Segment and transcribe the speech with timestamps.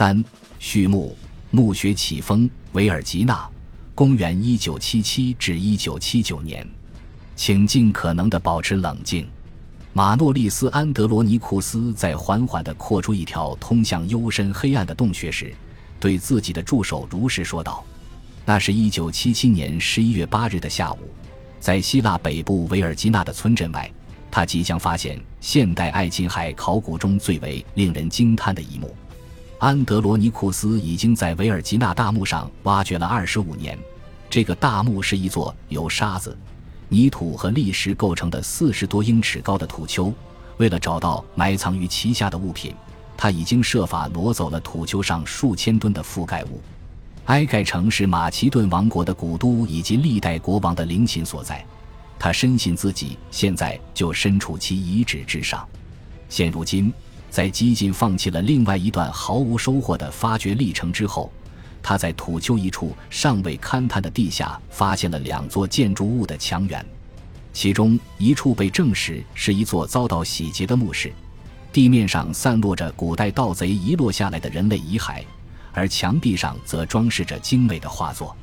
[0.00, 0.24] 三、
[0.58, 1.14] 序幕：
[1.50, 3.46] 墓穴起风，维尔吉纳，
[3.94, 6.66] 公元一九七七至一九七九年。
[7.36, 9.28] 请尽可能的保持冷静。
[9.92, 15.54] 马诺利斯·安德罗尼库斯在缓缓地扩出一条通向幽深黑暗的洞穴时，
[16.00, 17.84] 对自己的助手如实说道
[18.46, 21.10] ：“那是一九七七年十一月八日的下午，
[21.60, 23.92] 在希腊北部维尔吉纳的村镇外，
[24.30, 28.96] 他即将发现现代爱琴海考古中最为令人惊叹的一幕。
[29.60, 33.78] 安德罗尼库斯已经在维尔吉纳大墓上挖掘了二十五年，
[34.30, 36.34] 这个大墓是一座由沙子。”
[36.88, 40.10] 泥土和砾石构成的四十多英尺高的土丘，
[40.56, 42.74] 为了找到埋藏于其下的物品，
[43.18, 46.58] 他已经设法挪走了土丘上数千吨的覆盖物。
[47.26, 51.62] 埃盖城是马其顿王国的古都以及历代国王的陵寝所在，
[52.18, 55.68] 他深信自己现在就身处其遗址之上。
[56.30, 56.90] 现如今，
[57.30, 61.32] 在几近放弃了另外一段毫无收获的发掘历程之后。
[61.82, 66.84] 他在土丘一处尚未勘探的地下发现了两座建筑物的墙垣，
[67.54, 71.10] 其中一处被证实是一座遭到洗劫的墓室，
[71.72, 75.24] 地面上散落着古代盗贼遗落下来的人类遗骸，
[75.72, 78.36] 而墙壁上则装饰着精美的画作。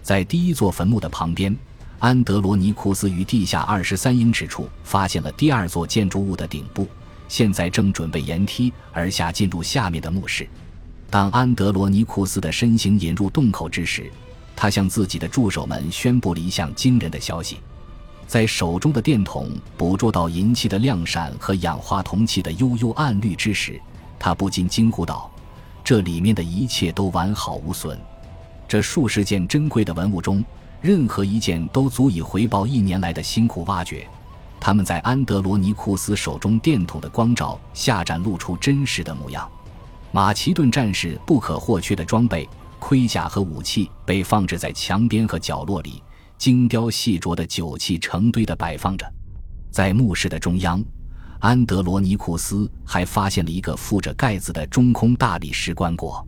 [0.00, 1.54] 在第一座坟墓的旁边，
[1.98, 6.86] 安德罗尼库斯于地下二十三英尺处发现了第二座建筑物的顶部，
[7.28, 10.48] 现在正准备沿梯而下进入下面的墓室。
[11.08, 14.10] 当安德罗尼库斯的身形引入洞口之时，
[14.54, 17.58] 他向自己的助手们宣布了一项惊人的消息：
[18.26, 23.80] 在手中的电筒捕捉到银器的亮闪和氧化铜器的幽幽暗绿之时，
[24.18, 25.30] 他不禁惊呼道
[25.84, 27.98] ：“这里面的一切都完好无损。
[28.66, 30.44] 这数十件珍贵的文物中，
[30.80, 34.08] 任何一件都足以回报一年来的辛苦挖掘。
[34.60, 39.50] 他们在安德罗尼库斯手中电筒的光照下展露出真实的模样。”
[40.12, 46.02] 马其顿战士不可或缺的装备、盔甲和武器被放置在墙边和角落里，
[46.38, 49.06] 精雕细琢的酒器成堆地摆放着。
[49.70, 50.82] 在墓室的中央，
[51.40, 56.24] 安德罗尼库斯还发现了一个覆着盖子的中空大理石棺椁。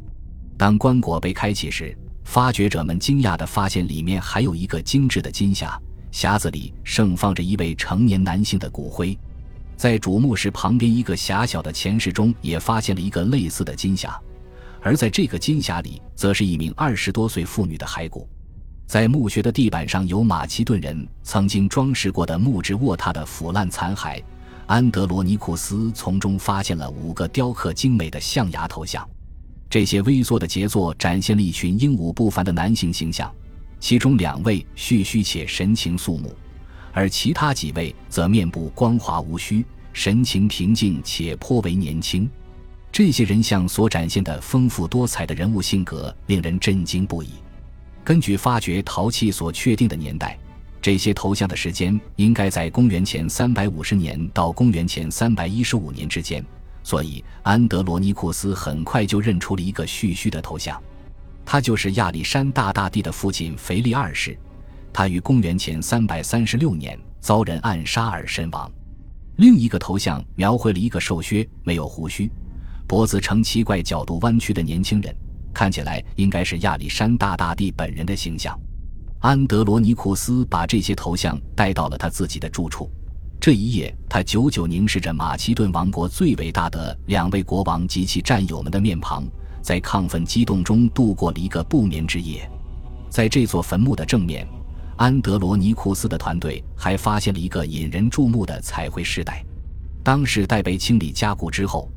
[0.59, 5.79] 当棺椁被开启时，发掘者们惊讶地发现里面还有一个精致的金匣，
[6.13, 9.17] 匣子里盛放着一位成年男性的骨灰。
[9.77, 14.19] 在主墓室旁边一个狭小的前室中，也发现了一个类似的金匣，
[14.81, 18.29] 而在这个金匣里，则是一名二十多岁妇女的骸骨。
[18.87, 24.21] 在墓穴的地板上有马其顿人曾经装饰过的木质卧榻的腐烂残骸。
[24.67, 29.09] 安德罗尼库斯从中发现了五个雕刻精美的象牙头像，
[29.71, 33.33] 这些微缩的杰作展现了一群英武不凡的男性形象，
[33.81, 36.35] 其中两位蓄须且神情肃穆。
[36.93, 42.29] 而其他几位则面部光滑无须，神情平静且颇为年轻。
[42.91, 47.29] 这些人像所展现的丰富多彩的人物性格令人震惊不已。
[48.03, 50.37] 根据发掘陶器所确定的年代，
[50.81, 56.45] 这些头像的时间应该在公元前三百五十年到公元前三百一十五年之间。
[56.83, 60.83] 所以，安德罗尼库斯很快就认出了一个蓄须的头像，
[61.51, 64.39] 他就是亚历山大大帝的父亲腓力二世。
[64.93, 68.71] 他于公元前三百三十六年遭人暗杀而身亡。
[69.37, 72.31] 另一个头像描绘了一个瘦削、没有胡须、
[72.87, 75.17] 脖子呈奇怪角度弯曲的年轻人，
[75.55, 78.55] 看起来应该是亚历山大大帝本人的形象。
[79.21, 82.91] 安德罗尼库斯把这些头像带到了他自己的住处。
[83.41, 89.25] 这一夜，他久久凝视着马其顿王国最伟大的两位国王及其战友们的面庞，
[89.69, 92.51] 在亢奋激动中度过了一个不眠之夜。
[93.11, 94.49] 在这座坟墓的正面。
[94.97, 99.45] 安德罗尼库斯的团队还发现了一个引人注目的彩绘饰带。
[100.03, 101.93] 当饰带被清理加固之后，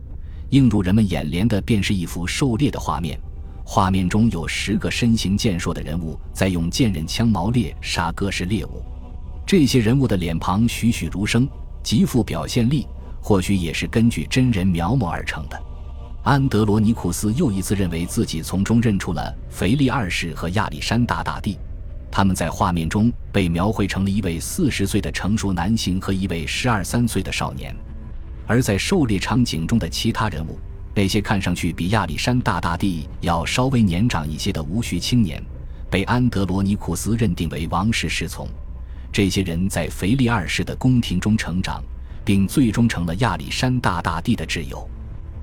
[0.50, 3.18] 映入人们眼帘的便是一幅狩猎的画面。
[3.64, 8.84] 画面中有十个身形健硕的人物在用剑刃枪矛猎杀各式猎物。
[9.48, 11.48] 这些人物的脸庞栩栩如生，
[11.82, 12.86] 极富表现力，
[13.22, 15.58] 或许也是根据真人描摹而成的。
[16.24, 21.58] 安德罗尼库斯又一次认为自己从中认出了腓力二世和亚历山大大帝。
[22.12, 27.76] 他们在画面中被描绘成了一位四十岁的成熟男性和一位十二三岁的少年，
[28.46, 30.60] 而在狩猎场景中的其他人物，
[30.94, 35.42] 那些看上去比亚历山大大帝要稍微年长一些的无须青年，
[35.90, 38.48] 被安德罗尼库斯认定为王室侍从。
[39.12, 41.82] 这些人在腓力二世的宫廷中成长，
[42.24, 44.88] 并最终成了亚历山大大帝的挚友。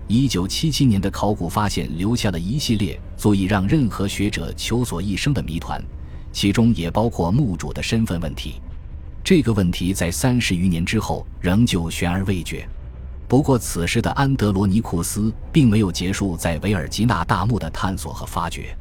[0.08, 5.82] 一九七七年的考古发现留下了一系列足以让任何学者求索一生的谜团。
[6.32, 8.60] 其中也包括墓主的身份问题，
[9.22, 12.66] 这个问题在三十余年之后仍旧悬而未决。
[13.26, 18.74] 不过，此时的安德罗尼库斯并没有结束在维尔吉纳大墓的探索和发掘。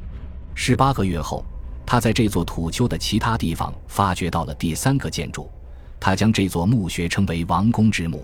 [0.55, 1.43] 十八个月后，
[1.85, 5.49] 他在这座土丘的其他地方发掘到了第三个建筑，
[5.99, 8.23] 他将这座墓穴称为王宫之墓。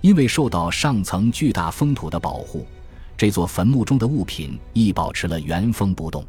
[0.00, 2.66] 因为受到上层巨大封土的保护，
[3.16, 6.24] 这座坟墓中的物品亦保持了原封不动。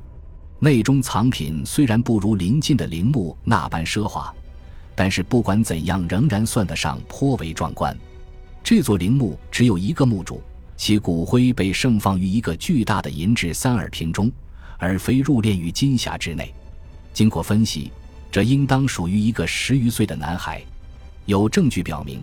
[0.60, 4.34] 内中藏品虽然不如邻近的陵墓那般奢华，
[4.96, 7.96] 但是不管怎样，仍然算得上颇为壮观。
[8.64, 10.42] 这座陵墓只有一个墓主，
[10.76, 14.30] 其骨灰被盛放于一个巨大的银质三耳瓶中，
[14.78, 16.54] 而非入殓于金匣之内。
[17.14, 17.92] 经过分析，
[18.32, 20.62] 这应当属于一个十余岁的男孩。
[21.26, 22.22] 有证据表明，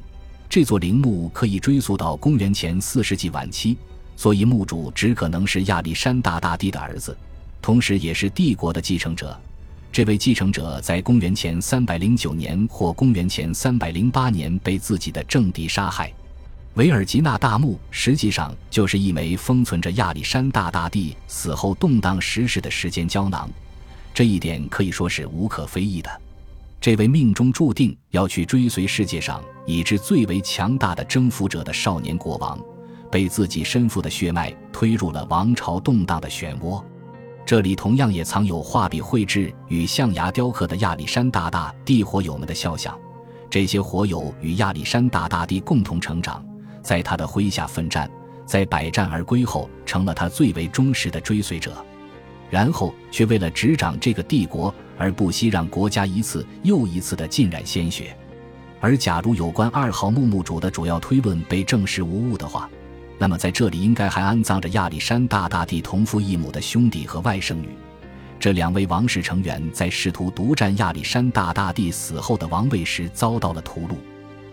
[0.57, 3.77] 这座陵墓可以追溯到公元前四世纪晚期，
[4.17, 7.15] 所以墓主只可能是亚历山大大帝的儿子，
[7.61, 9.39] 同时也是帝国的继承者。
[9.93, 16.11] 这位继承者在公元前三百零九年或公元前三百零八年被自己的政敌杀害。
[16.73, 23.47] 维尔吉纳大墓实际上就是一枚封存着亚历山大大帝死后动荡时事的时间胶囊，
[24.15, 26.11] 这一点可以说是无可非议的。
[26.81, 32.59] 这位命中注定要去追随世界上已知最为强大的征服者的少年国王，
[33.11, 36.83] 被自己身负的血脉推入了王朝动荡的漩涡。
[37.45, 42.97] 这里同样也藏有画笔绘制与象牙雕刻的亚历山大大帝火友们的肖像，
[43.49, 46.45] 这些火友与亚历山大大帝共同成长。
[46.83, 48.09] 在他的麾下奋战，
[48.45, 51.85] 在百战而归后，成了他最为忠实的追随者，
[52.49, 58.17] 然后却为了执掌这个帝国而不惜让国家一次又一次的浸染鲜血。
[58.81, 62.69] 而假如有关二号墓墓主的主要推论被证实无误的话，
[63.19, 67.69] 那么在这里应该还安葬着亚历山大大帝同父异母的兄弟和外甥女。
[68.39, 73.95] 这两位王室成员在试图独占亚历山大大帝死后的王位时遭到了屠戮。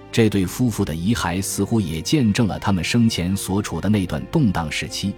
[0.10, 5.14] 这对夫妇的遗骸似乎也见证了他们生前所处的那段动荡时期，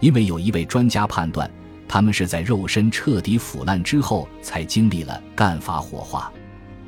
[0.00, 1.50] 因为有一位专家判断，
[1.88, 6.32] 他们是在肉身彻底腐烂之后才经历了干法火化。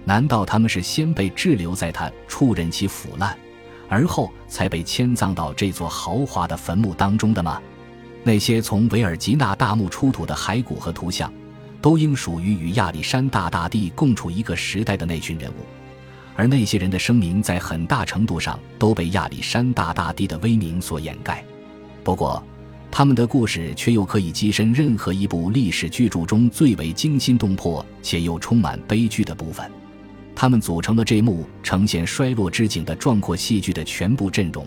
[0.05, 3.37] 难道他们是先被滞留在他触任其腐烂，
[3.89, 7.61] 而后才被迁葬到这座豪华的坟墓当中的吗？
[8.25, 11.33] 那些从维尔吉纳大墓出土的骸骨和图像，
[11.81, 15.65] 都应属于与亚历山大大帝共处一个时代的那群人物。
[16.35, 21.45] 而那些人的声名在很大程度上都被亚历山大大帝的威名所掩盖。
[22.03, 22.43] 不过，
[22.91, 29.71] 他们的故事却又可以跻身任何一部历史巨著中最为惊心动魄且又充满悲剧的部分。
[30.35, 34.67] 他们组成了这幕呈现衰落之景的壮阔戏剧的全部阵容。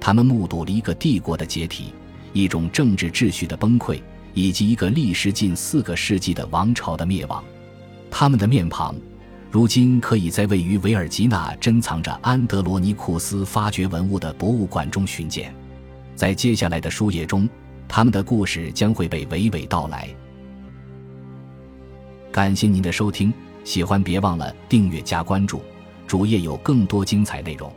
[0.00, 1.94] 他们目睹了一个帝国的解体，
[2.32, 4.00] 一种政治秩序的崩溃，
[4.34, 7.42] 以及一个历时近四个世纪的王朝的灭亡。
[8.10, 8.94] 他们的面庞。
[9.50, 15.54] 如今可以在位于维尔吉纳、珍藏着安德罗尼库斯发掘文物的博物馆中寻见。
[16.14, 17.48] 在接下来的书页中，
[17.88, 20.08] 他们的故事将会被娓娓道来。
[22.30, 23.32] 感谢您的收听，
[23.64, 25.60] 喜欢别忘了订阅加关注，
[26.06, 27.72] 主页有更多精彩内容。